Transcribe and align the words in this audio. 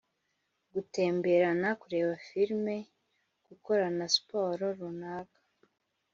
gutemberana, 0.73 1.69
kurebana 1.81 2.19
films, 2.27 2.87
gukorana 3.47 4.05
sport 4.15 4.61
runaka, 4.79 5.37